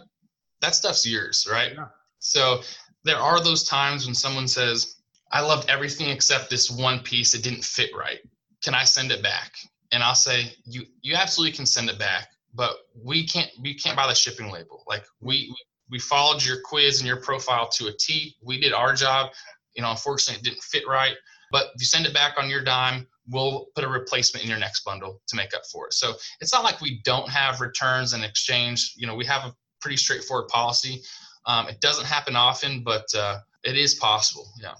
[0.61, 1.73] that stuff's yours right?
[1.75, 1.87] Yeah.
[2.19, 2.61] so
[3.03, 4.95] there are those times when someone says
[5.31, 7.33] i loved everything except this one piece.
[7.33, 8.19] It didn't fit right.
[8.63, 9.51] Can i send it back?
[9.91, 13.97] And i'll say you you absolutely can send it back but we can't we can't
[13.97, 14.83] buy the shipping label.
[14.87, 15.53] Like we
[15.89, 18.35] we followed your quiz and your profile to a t.
[18.41, 19.31] We did our job.
[19.75, 21.15] You know unfortunately it didn't fit right
[21.55, 24.59] but if you send it back on your dime, we'll put a replacement in your
[24.59, 25.93] next bundle to make up for it.
[25.93, 28.93] So it's not like we don't have returns and exchange.
[28.97, 31.01] You know, we have a pretty straightforward policy.
[31.45, 34.49] Um, it doesn't happen often, but uh, it is possible.
[34.61, 34.73] Yeah.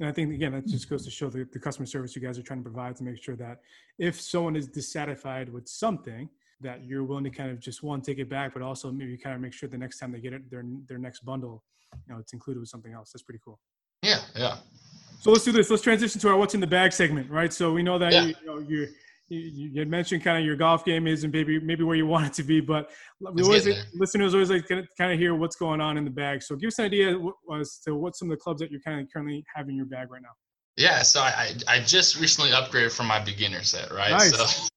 [0.00, 2.40] And I think again that just goes to show the, the customer service you guys
[2.40, 3.60] are trying to provide to make sure that
[4.00, 6.28] if someone is dissatisfied with something,
[6.60, 9.36] that you're willing to kind of just one take it back, but also maybe kind
[9.36, 11.62] of make sure the next time they get it, their their next bundle,
[12.08, 13.12] you know, it's included with something else.
[13.12, 13.60] That's pretty cool.
[14.02, 14.56] Yeah, yeah.
[15.20, 15.68] So let's do this.
[15.70, 17.52] Let's transition to our what's in the bag segment, right?
[17.52, 18.22] So we know that yeah.
[18.22, 18.88] you, you, know, you
[19.28, 22.32] you, you mentioned kind of your golf game isn't maybe maybe where you want it
[22.34, 26.04] to be, but we always listeners always like kind of hear what's going on in
[26.04, 26.42] the bag.
[26.42, 27.18] So give us an idea
[27.58, 29.86] as to what some of the clubs that you're kind of currently have in your
[29.86, 30.30] bag right now.
[30.76, 34.12] Yeah, so I I just recently upgraded from my beginner set, right?
[34.12, 34.34] Nice.
[34.34, 34.68] So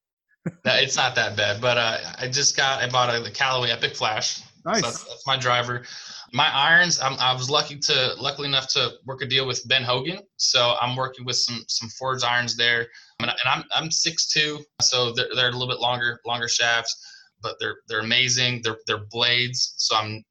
[0.66, 3.96] it's not that bad, but uh, I just got I bought a the Callaway Epic
[3.96, 4.42] Flash.
[4.66, 4.82] Nice.
[4.82, 5.84] So that's, that's my driver
[6.34, 9.84] my irons I'm, i was lucky to luckily enough to work a deal with ben
[9.84, 10.20] hogan.
[10.38, 12.88] So i'm working with some some forged irons there.
[13.20, 16.96] And, I, am i'm 6'2 so they're, they're a little bit longer longer shafts
[17.42, 18.62] but they're they're amazing.
[18.64, 20.24] They're they're blades so i'm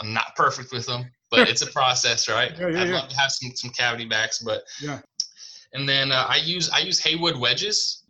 [0.00, 2.52] i'm not perfect with them but it's a process right?
[2.58, 2.94] Yeah, yeah, i'd yeah.
[2.94, 5.00] love to have some some cavity backs but yeah.
[5.72, 8.00] And then uh, i use i use haywood wedges.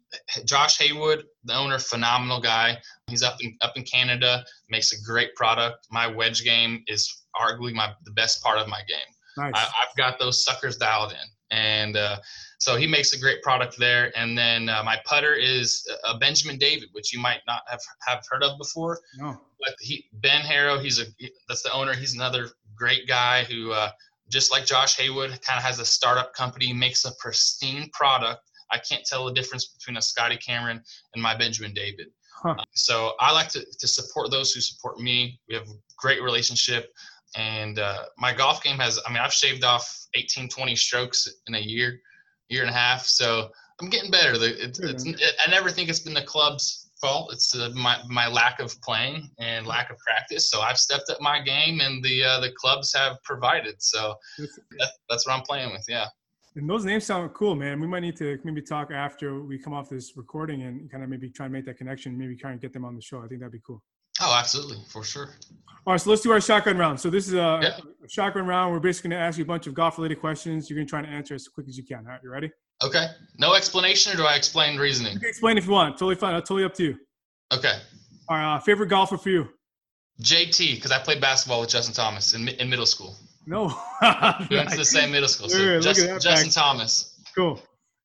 [0.44, 2.78] Josh Haywood, the owner, phenomenal guy.
[3.06, 5.86] He's up in up in Canada, makes a great product.
[5.90, 8.98] My wedge game is arguably my the best part of my game.
[9.36, 9.52] Nice.
[9.54, 12.18] I, have got those suckers dialed in, and uh,
[12.58, 14.16] so he makes a great product there.
[14.16, 18.24] And then uh, my putter is a Benjamin David, which you might not have have
[18.30, 19.00] heard of before.
[19.18, 19.38] No.
[19.60, 21.04] But he Ben Harrow, he's a
[21.48, 21.94] that's the owner.
[21.94, 23.72] He's another great guy who.
[23.72, 23.90] Uh,
[24.30, 28.40] just like Josh Haywood, kind of has a startup company, makes a pristine product
[28.70, 30.82] I can't tell the difference between a Scotty Cameron
[31.14, 32.08] and my Benjamin David.
[32.42, 32.54] Huh.
[32.58, 35.40] Uh, so I like to, to support those who support me.
[35.48, 36.92] We have a great relationship.
[37.36, 41.54] And uh, my golf game has, I mean, I've shaved off 18, 20 strokes in
[41.54, 42.00] a year,
[42.48, 43.06] year and a half.
[43.06, 43.48] So
[43.80, 44.34] I'm getting better.
[44.34, 47.32] It's, it's, it, I never think it's been the club's fault.
[47.32, 50.48] It's uh, my, my lack of playing and lack of practice.
[50.48, 53.82] So I've stepped up my game and the, uh, the clubs have provided.
[53.82, 55.84] So that, that's what I'm playing with.
[55.88, 56.06] Yeah.
[56.56, 57.80] And those names sound cool, man.
[57.80, 61.10] We might need to maybe talk after we come off this recording and kind of
[61.10, 62.16] maybe try and make that connection.
[62.16, 63.18] Maybe try and get them on the show.
[63.22, 63.82] I think that'd be cool.
[64.20, 65.30] Oh, absolutely, for sure.
[65.86, 67.00] All right, so let's do our shotgun round.
[67.00, 67.78] So this is a, yeah.
[68.04, 68.72] a shotgun round.
[68.72, 70.70] We're basically going to ask you a bunch of golf-related questions.
[70.70, 71.98] You're going to try and answer as quick as you can.
[71.98, 72.50] All right, you ready?
[72.84, 73.06] Okay.
[73.38, 75.14] No explanation, or do I explain reasoning?
[75.14, 75.94] You can explain if you want.
[75.96, 76.34] Totally fine.
[76.34, 76.96] Totally up to you.
[77.52, 77.74] Okay.
[78.28, 78.56] All right.
[78.56, 79.48] Uh, favorite golfer for you?
[80.22, 83.16] JT, because I played basketball with Justin Thomas in, in middle school.
[83.46, 83.66] No.
[84.02, 85.48] went the same middle school.
[85.48, 87.20] So Justin, Justin Thomas.
[87.34, 87.60] Cool.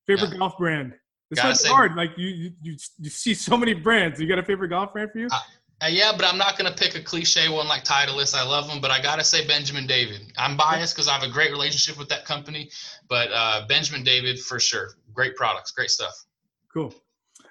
[0.07, 0.37] Favorite yeah.
[0.39, 0.93] golf brand?
[1.29, 1.95] This one's hard.
[1.95, 4.19] Like you, you, you, you see so many brands.
[4.19, 5.27] You got a favorite golf brand for you?
[5.31, 5.39] Uh,
[5.81, 8.35] uh, yeah, but I'm not gonna pick a cliche one like Titleist.
[8.35, 10.21] I love them, but I gotta say Benjamin David.
[10.37, 12.69] I'm biased because I have a great relationship with that company,
[13.07, 14.89] but uh, Benjamin David for sure.
[15.13, 16.25] Great products, great stuff.
[16.73, 16.93] Cool.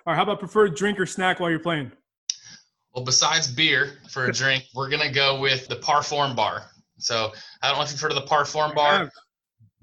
[0.07, 1.91] All right, how about preferred drink or snack while you're playing?
[2.95, 6.65] Well, besides beer for a drink, we're gonna go with the Parform bar.
[6.99, 7.33] So
[7.63, 9.11] I don't know if you've heard of the Parform Bar.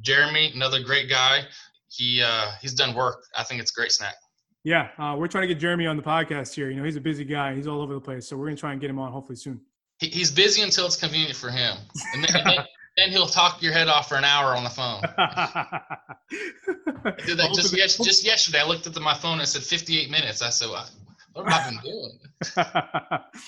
[0.02, 1.42] Jeremy, another great guy.
[1.90, 3.24] He uh, he's done work.
[3.38, 4.16] I think it's a great snack.
[4.64, 6.70] Yeah, uh, we're trying to get Jeremy on the podcast here.
[6.70, 7.56] You know, he's a busy guy.
[7.56, 8.28] He's all over the place.
[8.28, 9.62] So we're gonna try and get him on hopefully soon.
[10.00, 11.78] He, he's busy until it's convenient for him,
[12.14, 12.66] and then, and then,
[12.98, 15.02] then, he'll talk your head off for an hour on the phone.
[17.26, 18.60] did that just, yes, just yesterday.
[18.60, 20.42] I looked at the, my phone and it said 58 minutes.
[20.42, 22.20] I said, what have I been doing?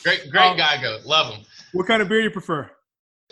[0.04, 0.82] great, great um, guy.
[0.82, 1.44] Go, love him.
[1.74, 2.70] What kind of beer do you prefer?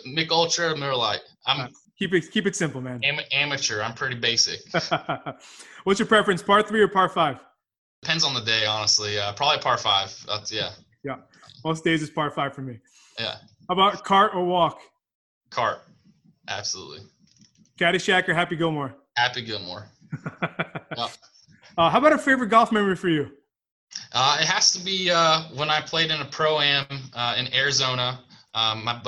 [0.04, 1.22] Mich Ultra, Miller Lite.
[1.46, 3.02] I'm uh, keep it keep it simple, man.
[3.04, 3.82] Am- amateur.
[3.82, 4.60] I'm pretty basic.
[5.84, 7.38] What's your preference, par three or par five?
[8.02, 9.18] Depends on the day, honestly.
[9.18, 10.14] Uh, probably par five.
[10.26, 10.70] That's yeah.
[11.04, 11.16] Yeah,
[11.64, 12.78] most days is par five for me.
[13.18, 13.36] Yeah.
[13.68, 14.80] How about cart or walk?
[15.50, 15.80] Cart,
[16.48, 17.00] absolutely.
[17.78, 18.94] Caddyshack or Happy Gilmore?
[19.16, 19.86] Happy Gilmore.
[20.42, 21.10] yep.
[21.76, 23.30] uh, how about a favorite golf memory for you?
[24.12, 27.52] Uh, it has to be uh, when I played in a pro am uh, in
[27.54, 28.20] Arizona.
[28.56, 28.98] Um, my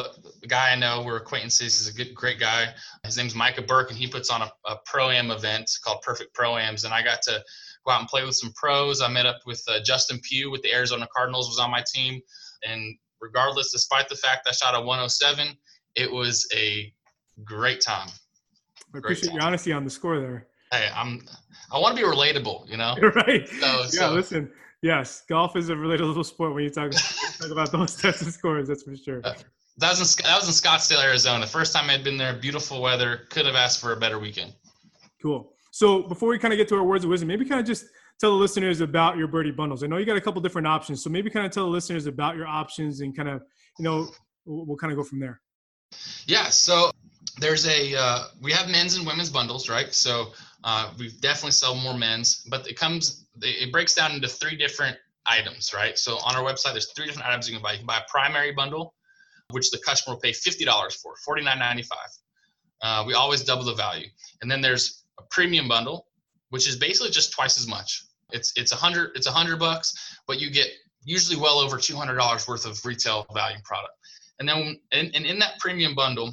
[0.43, 1.79] the guy I know, we're acquaintances.
[1.79, 2.67] He's a good, great guy.
[3.03, 6.35] His name's Micah Burke, and he puts on a, a pro am event called Perfect
[6.35, 6.85] Pro Ams.
[6.85, 7.43] And I got to
[7.87, 9.01] go out and play with some pros.
[9.01, 12.21] I met up with uh, Justin Pugh with the Arizona Cardinals, was on my team.
[12.63, 15.57] And regardless, despite the fact I shot a 107,
[15.95, 16.93] it was a
[17.43, 18.11] great time.
[18.95, 20.47] I appreciate your honesty on the score there.
[20.71, 21.27] Hey, I'm.
[21.73, 22.97] I want to be relatable, you know.
[23.27, 23.49] right.
[23.49, 23.87] So, yeah.
[23.87, 24.13] So.
[24.13, 26.93] Listen, Yes, golf is a relatable sport when you talk,
[27.39, 28.69] talk about those types of scores.
[28.69, 29.21] That's for sure.
[29.25, 29.35] Uh,
[29.79, 31.45] that was in that was in Scottsdale, Arizona.
[31.45, 32.35] The First time I'd been there.
[32.35, 33.27] Beautiful weather.
[33.31, 34.53] Could have asked for a better weekend.
[35.23, 35.53] Cool.
[35.71, 37.87] So before we kind of get to our words of wisdom, maybe kind of just
[38.21, 39.85] tell the listeners about your birdie bundles.
[39.85, 42.07] I know you got a couple different options, so maybe kind of tell the listeners
[42.07, 43.43] about your options and kind of
[43.79, 44.09] you know
[44.45, 45.41] we'll, we'll kind of go from there.
[46.27, 46.49] Yeah.
[46.49, 46.91] So
[47.39, 49.95] there's a uh, we have men's and women's bundles, right?
[49.95, 50.33] So
[50.65, 54.97] uh, we definitely sell more men's, but it comes it breaks down into three different
[55.29, 55.99] items, right?
[55.99, 57.73] So on our website, there's three different items you can buy.
[57.73, 58.95] You can buy a primary bundle,
[59.51, 62.11] which the customer will pay fifty dollars for, forty nine ninety five.
[62.81, 64.07] Uh, we always double the value,
[64.41, 66.07] and then there's a premium bundle,
[66.51, 68.05] which is basically just twice as much.
[68.33, 70.69] It's it's a hundred it's a hundred bucks, but you get
[71.05, 73.95] usually well over two hundred dollars worth of retail value product.
[74.39, 76.33] And then and, and in that premium bundle,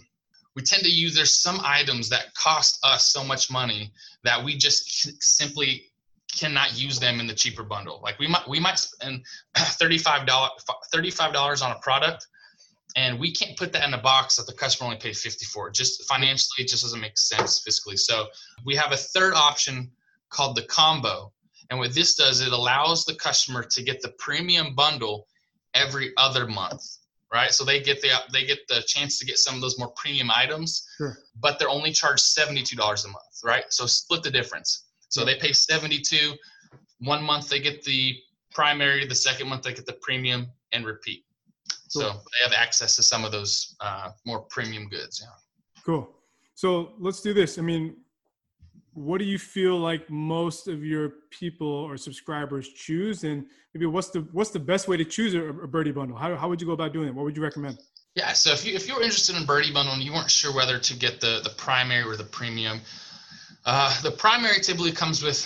[0.56, 3.92] we tend to use there's some items that cost us so much money
[4.24, 5.86] that we just simply
[6.36, 8.00] cannot use them in the cheaper bundle.
[8.04, 9.24] Like we might we might spend
[9.58, 10.52] thirty-five dollars
[10.91, 12.28] thirty-five dollars on a product,
[12.95, 15.69] and we can't put that in a box that the customer only paid fifty for.
[15.69, 17.98] Just financially, it just doesn't make sense fiscally.
[17.98, 18.28] So
[18.65, 19.91] we have a third option
[20.30, 21.32] called the combo,
[21.69, 25.28] and what this does, it allows the customer to get the premium bundle
[25.74, 26.84] every other month.
[27.34, 29.91] Right, so they get the they get the chance to get some of those more
[29.98, 31.17] premium items, sure.
[31.38, 33.41] but they're only charged seventy two dollars a month.
[33.43, 36.34] Right, so split the difference so they pay 72.
[37.00, 38.15] One month they get the
[38.52, 41.26] primary, the second month they get the premium and repeat.
[41.88, 45.22] So they have access to some of those uh, more premium goods.
[45.24, 45.32] Yeah.
[45.86, 46.10] Cool.
[46.56, 47.58] So let's do this.
[47.58, 47.96] I mean,
[48.96, 54.10] what do you feel like most of your people or subscribers choose and maybe what's
[54.10, 56.68] the what's the best way to choose a, a birdie bundle how, how would you
[56.68, 57.78] go about doing it what would you recommend
[58.15, 60.56] yeah so if you if you were interested in birdie bundle and you weren't sure
[60.56, 62.80] whether to get the the primary or the premium
[63.65, 65.39] uh, the primary typically comes with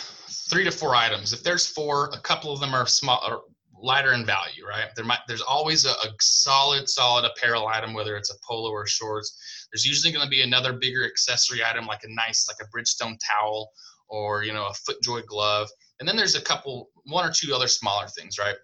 [0.50, 1.34] three to four items.
[1.34, 3.42] If there's four a couple of them are small or
[3.82, 4.88] lighter in value right?
[4.96, 8.86] There might there's always a, a solid solid apparel item whether it's a polo or
[8.86, 9.68] shorts.
[9.72, 13.18] There's usually going to be another bigger accessory item like a nice like a Bridgestone
[13.26, 13.72] towel
[14.10, 17.68] or you know a FootJoy glove, and then there's a couple one or two other
[17.68, 18.56] smaller things, right?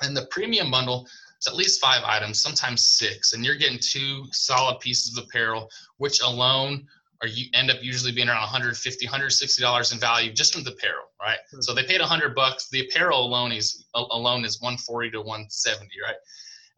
[0.00, 1.06] And the premium bundle
[1.40, 5.68] is at least five items, sometimes six, and you're getting two solid pieces of apparel,
[5.98, 6.86] which alone
[7.22, 10.72] are you end up usually being around 150 160 dollars in value just from the
[10.72, 11.38] apparel right?
[11.48, 11.60] Mm-hmm.
[11.60, 12.68] so they paid 100 bucks.
[12.68, 16.16] The apparel alone is alone is 140 to 170 right?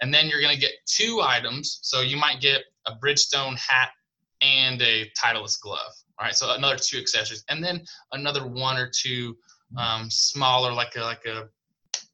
[0.00, 1.78] And then you're going to get two items.
[1.83, 3.90] So you might get a Bridgestone hat,
[4.44, 5.92] and a Titleist glove.
[6.20, 6.35] right?
[6.35, 9.37] So another two accessories, and then another one or two
[9.76, 11.48] um, smaller, like a like a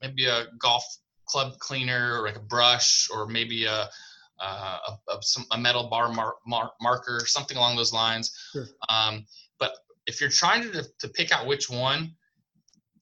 [0.00, 0.84] maybe a golf
[1.26, 3.88] club cleaner or like a brush or maybe a
[4.40, 8.34] uh, a, a, some, a, metal bar mar- mar- marker, something along those lines.
[8.52, 8.66] Sure.
[8.88, 9.26] Um,
[9.58, 9.72] but
[10.06, 12.14] if you're trying to, to pick out which one,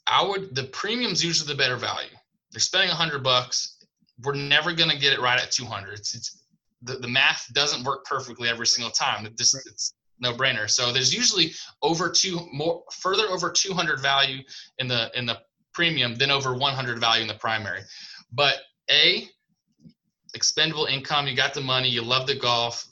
[0.07, 2.17] I would the premium's usually the better value.
[2.51, 3.77] They're spending a hundred bucks.
[4.25, 5.99] We're never gonna get it right at 200.
[5.99, 6.43] It's, it's
[6.83, 9.27] the, the math doesn't work perfectly every single time.
[9.27, 10.69] It just, it's no brainer.
[10.69, 14.43] So there's usually over two more further over 200 value
[14.79, 15.39] in the in the
[15.73, 17.83] premium than over 100 value in the primary.
[18.33, 18.57] But
[18.91, 19.29] a
[20.35, 22.87] expendable income, you got the money, you love the golf,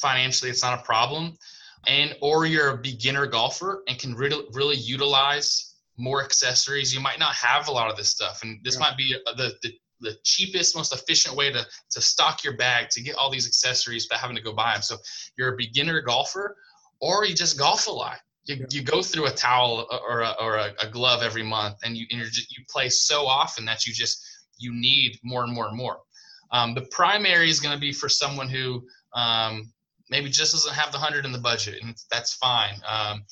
[0.00, 1.36] financially it's not a problem,
[1.86, 6.94] and or you're a beginner golfer and can really really utilize more accessories.
[6.94, 8.80] You might not have a lot of this stuff, and this yeah.
[8.80, 13.02] might be the, the the cheapest, most efficient way to to stock your bag to
[13.02, 14.82] get all these accessories without having to go buy them.
[14.82, 14.96] So
[15.36, 16.56] you're a beginner golfer,
[17.00, 18.18] or you just golf a lot.
[18.44, 18.66] You, yeah.
[18.70, 21.96] you go through a towel uh, or a, or a, a glove every month, and
[21.96, 24.24] you and just, you play so often that you just
[24.58, 25.98] you need more and more and more.
[26.50, 29.72] Um, the primary is going to be for someone who um,
[30.10, 32.74] maybe just doesn't have the hundred in the budget, and that's fine.
[32.88, 33.24] Um,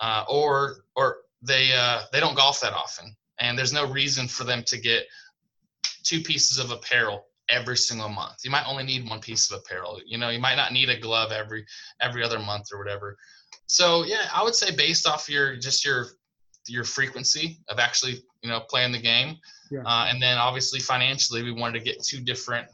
[0.00, 4.44] uh, or or they uh, they don't golf that often, and there's no reason for
[4.44, 5.04] them to get
[6.02, 8.44] two pieces of apparel every single month.
[8.44, 10.00] You might only need one piece of apparel.
[10.06, 11.64] You know, you might not need a glove every
[12.00, 13.16] every other month or whatever.
[13.66, 16.06] So yeah, I would say based off your just your
[16.68, 19.36] your frequency of actually you know playing the game,
[19.70, 19.80] yeah.
[19.84, 22.68] uh, and then obviously financially, we wanted to get two different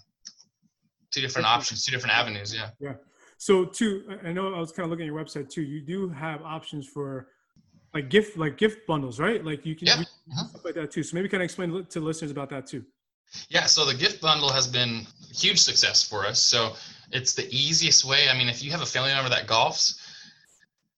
[1.14, 2.54] two different options, two different avenues.
[2.54, 2.70] Yeah.
[2.80, 2.94] Yeah.
[3.38, 5.62] So two, I know I was kind of looking at your website too.
[5.62, 7.28] You do have options for
[7.92, 9.44] like gift like gift bundles, right?
[9.44, 9.94] Like you can yeah.
[9.94, 10.48] uh-huh.
[10.48, 11.02] stuff like that too.
[11.02, 12.84] So maybe kind of explain to listeners about that too.
[13.48, 16.44] Yeah, so the gift bundle has been huge success for us.
[16.44, 16.74] So
[17.10, 18.28] it's the easiest way.
[18.28, 19.98] I mean, if you have a family member that golfs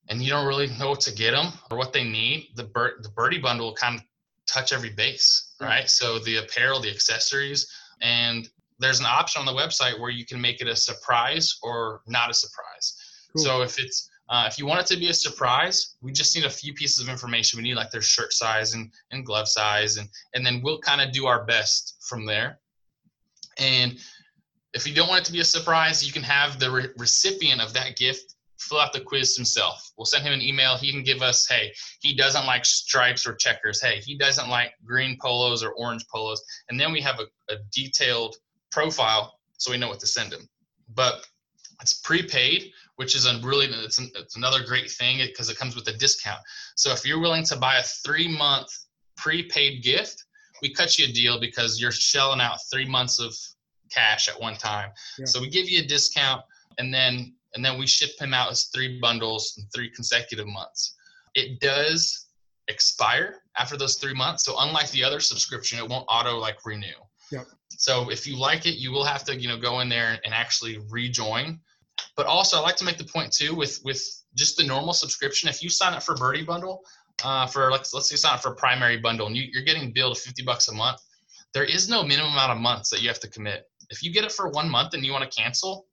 [0.08, 2.98] and you don't really know what to get them or what they need, the bir-
[3.02, 4.04] the birdie bundle will kind of
[4.46, 5.90] touch every base, right?
[5.90, 10.40] So the apparel, the accessories, and there's an option on the website where you can
[10.40, 12.96] make it a surprise or not a surprise.
[13.34, 13.44] Cool.
[13.44, 16.44] So if it's uh, if you want it to be a surprise, we just need
[16.44, 17.58] a few pieces of information.
[17.58, 21.00] We need like their shirt size and, and glove size, and, and then we'll kind
[21.00, 22.58] of do our best from there.
[23.58, 23.98] And
[24.74, 27.60] if you don't want it to be a surprise, you can have the re- recipient
[27.60, 29.92] of that gift fill out the quiz himself.
[29.96, 30.76] We'll send him an email.
[30.76, 33.80] He can give us, hey, he doesn't like stripes or checkers.
[33.80, 36.42] Hey, he doesn't like green polos or orange polos.
[36.68, 38.36] And then we have a, a detailed
[38.70, 40.48] profile so we know what to send him.
[40.94, 41.26] But
[41.80, 45.76] it's prepaid which is a really it's, an, it's another great thing because it comes
[45.76, 46.40] with a discount.
[46.74, 48.68] So if you're willing to buy a three month
[49.16, 50.24] prepaid gift,
[50.62, 53.34] we cut you a deal because you're shelling out three months of
[53.90, 54.90] cash at one time.
[55.18, 55.26] Yeah.
[55.26, 56.42] So we give you a discount,
[56.78, 60.94] and then and then we ship him out as three bundles in three consecutive months.
[61.34, 62.26] It does
[62.68, 64.44] expire after those three months.
[64.44, 66.86] So unlike the other subscription, it won't auto like renew.
[67.32, 67.42] Yeah.
[67.70, 70.32] So if you like it, you will have to you know go in there and
[70.32, 71.60] actually rejoin
[72.16, 74.02] but also, I like to make the point too with with
[74.34, 75.48] just the normal subscription.
[75.48, 76.82] If you sign up for Birdie Bundle,
[77.24, 80.18] uh, for let's let's say sign up for primary bundle, and you, you're getting billed
[80.18, 81.00] 50 bucks a month,
[81.54, 83.64] there is no minimum amount of months that you have to commit.
[83.90, 85.85] If you get it for one month and you want to cancel,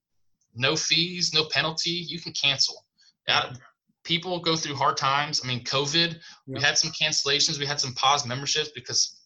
[0.56, 2.76] no fees, no penalty, you can cancel.
[3.28, 3.54] Yeah,
[4.04, 5.42] people go through hard times.
[5.44, 9.20] I mean, COVID, we had some cancellations, we had some paused memberships because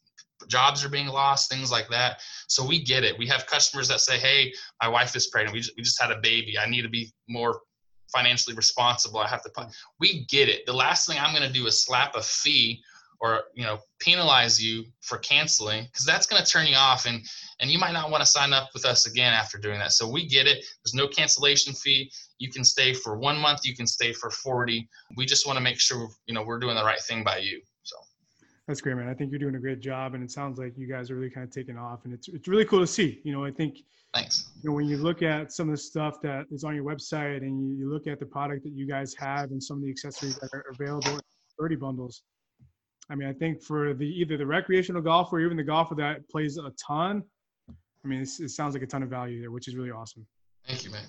[0.47, 2.21] jobs are being lost, things like that.
[2.47, 3.17] So we get it.
[3.17, 5.53] We have customers that say, "Hey, my wife is pregnant.
[5.53, 6.57] We just, we just had a baby.
[6.57, 7.61] I need to be more
[8.13, 9.19] financially responsible.
[9.19, 9.63] I have to." Pay.
[9.63, 9.73] Mm.
[9.99, 10.65] We get it.
[10.65, 12.82] The last thing I'm going to do is slap a fee
[13.20, 17.22] or you know penalize you for canceling because that's going to turn you off and
[17.59, 19.91] and you might not want to sign up with us again after doing that.
[19.91, 20.63] So we get it.
[20.84, 22.11] There's no cancellation fee.
[22.38, 25.63] You can stay for one month you can stay for 40 we just want to
[25.63, 27.95] make sure you know we're doing the right thing by you so.
[28.68, 29.07] That's great man.
[29.07, 31.30] I think you're doing a great job and it sounds like you guys are really
[31.30, 33.22] kind of taking off and it's, it's really cool to see.
[33.24, 33.78] You know i think
[34.13, 34.51] thanks.
[34.61, 37.38] you know when you look at some of the stuff that is on your website
[37.38, 39.89] and you, you look at the product that you guys have and some of the
[39.89, 41.22] accessories that are available in
[41.57, 42.24] birdie bundles
[43.10, 46.28] I mean, I think for the either the recreational golfer or even the golfer that
[46.30, 47.24] plays a ton,
[47.70, 50.26] I mean, it sounds like a ton of value there, which is really awesome.
[50.68, 51.03] Thank you, man.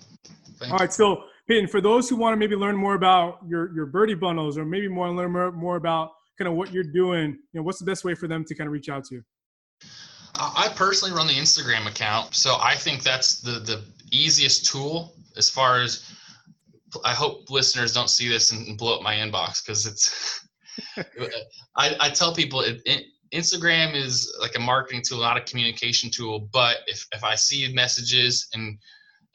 [0.59, 3.75] Thank All right, so Peyton, for those who want to maybe learn more about your
[3.75, 7.31] your birdie bundles, or maybe more learn more, more about kind of what you're doing,
[7.31, 9.23] you know, what's the best way for them to kind of reach out to you?
[10.35, 13.83] I personally run the Instagram account, so I think that's the the
[14.13, 16.05] easiest tool as far as.
[17.05, 20.48] I hope listeners don't see this and blow up my inbox because it's
[21.77, 26.11] I, I tell people it, it, Instagram is like a marketing tool, not a communication
[26.11, 26.49] tool.
[26.53, 28.79] But if, if I see messages and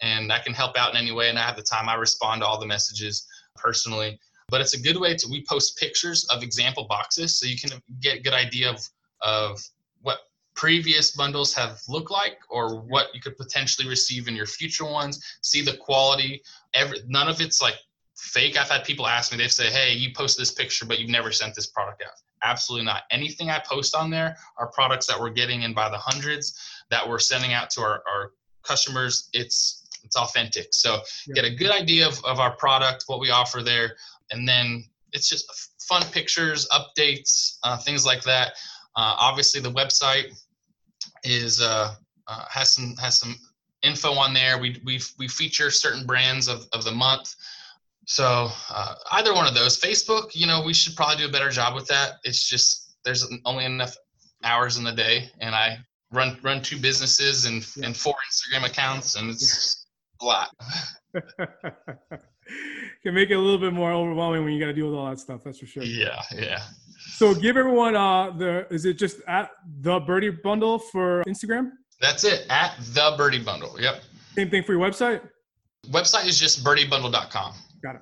[0.01, 2.41] and I can help out in any way and I have the time, I respond
[2.41, 3.25] to all the messages
[3.55, 4.19] personally.
[4.49, 7.81] But it's a good way to we post pictures of example boxes so you can
[8.01, 8.79] get a good idea of
[9.21, 9.61] of
[10.01, 10.19] what
[10.55, 15.23] previous bundles have looked like or what you could potentially receive in your future ones.
[15.41, 16.41] See the quality.
[16.73, 17.75] Every none of it's like
[18.15, 18.57] fake.
[18.57, 21.31] I've had people ask me, they say, hey, you posted this picture, but you've never
[21.31, 22.13] sent this product out.
[22.43, 23.03] Absolutely not.
[23.09, 26.59] Anything I post on there are products that we're getting in by the hundreds
[26.89, 28.31] that we're sending out to our, our
[28.63, 29.29] customers.
[29.33, 30.73] It's it's authentic.
[30.73, 31.35] So yeah.
[31.35, 33.95] get a good idea of, of our product, what we offer there,
[34.31, 34.83] and then
[35.13, 38.49] it's just fun pictures, updates, uh, things like that.
[38.95, 40.25] Uh, obviously, the website
[41.23, 41.95] is uh,
[42.27, 43.35] uh has some has some
[43.81, 44.57] info on there.
[44.57, 47.35] We we we feature certain brands of, of the month.
[48.05, 49.79] So uh, either one of those.
[49.79, 52.13] Facebook, you know, we should probably do a better job with that.
[52.23, 53.95] It's just there's only enough
[54.43, 55.77] hours in the day, and I
[56.11, 57.87] run run two businesses and yeah.
[57.87, 59.87] and four Instagram accounts, and it's
[60.21, 60.49] a lot.
[63.03, 65.09] Can make it a little bit more overwhelming when you got to deal with all
[65.09, 65.41] that stuff.
[65.43, 65.83] That's for sure.
[65.83, 66.59] Yeah, yeah.
[67.15, 69.51] So give everyone uh the is it just at
[69.81, 71.71] the Birdie Bundle for Instagram?
[71.99, 73.79] That's it at the Birdie Bundle.
[73.79, 74.01] Yep.
[74.35, 75.21] Same thing for your website.
[75.87, 77.53] Website is just birdiebundle.com.
[77.83, 78.01] Got it.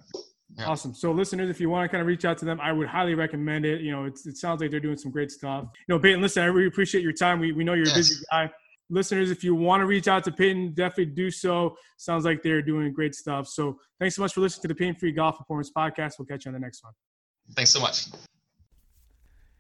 [0.58, 0.66] Yeah.
[0.66, 0.94] Awesome.
[0.94, 3.16] So, listeners, if you want to kind of reach out to them, I would highly
[3.16, 3.82] recommend it.
[3.82, 5.66] You know, it sounds like they're doing some great stuff.
[5.88, 7.40] You know, Peyton, listen, I really appreciate your time.
[7.40, 7.96] We, we know you're yes.
[7.96, 8.52] a busy guy.
[8.90, 11.78] Listeners, if you want to reach out to Peyton, definitely do so.
[11.98, 13.48] Sounds like they're doing great stuff.
[13.48, 16.14] So, thanks so much for listening to the Pain Free Golf Performance Podcast.
[16.20, 16.94] We'll catch you on the next one.
[17.56, 18.08] Thanks so much.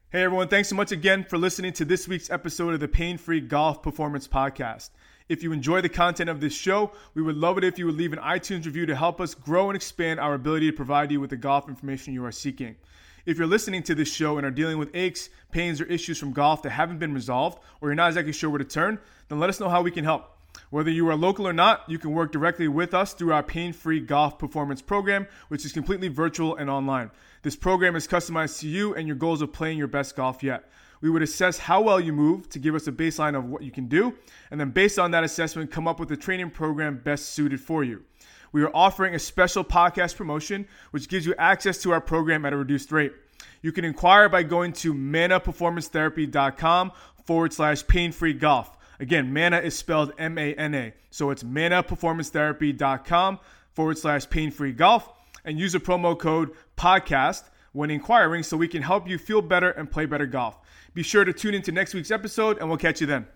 [0.10, 0.50] Hey, everyone.
[0.50, 3.82] Thanks so much again for listening to this week's episode of the Pain Free Golf
[3.82, 4.90] Performance Podcast.
[5.32, 7.96] If you enjoy the content of this show, we would love it if you would
[7.96, 11.22] leave an iTunes review to help us grow and expand our ability to provide you
[11.22, 12.76] with the golf information you are seeking.
[13.26, 16.34] If you're listening to this show and are dealing with aches, pains, or issues from
[16.34, 19.50] golf that haven't been resolved, or you're not exactly sure where to turn, then let
[19.50, 20.38] us know how we can help.
[20.70, 23.72] Whether you are local or not, you can work directly with us through our pain
[23.72, 27.10] free golf performance program, which is completely virtual and online.
[27.42, 30.66] This program is customized to you and your goals of playing your best golf yet.
[31.02, 33.72] We would assess how well you move to give us a baseline of what you
[33.72, 34.14] can do,
[34.52, 37.84] and then based on that assessment, come up with a training program best suited for
[37.84, 38.04] you.
[38.52, 42.54] We are offering a special podcast promotion, which gives you access to our program at
[42.54, 43.14] a reduced rate.
[43.62, 46.92] You can inquire by going to manaperformancetherapy.com
[47.26, 48.78] forward slash pain free golf.
[49.00, 50.94] Again, mana is spelled M A N A.
[51.10, 53.40] So it's manaperformancetherapy.com
[53.74, 55.10] forward slash pain free golf
[55.46, 59.72] and use a promo code podcast when inquiring so we can help you feel better
[59.72, 60.58] and play better golf.
[60.94, 63.28] Be sure to tune into next week's episode, and we'll catch you then.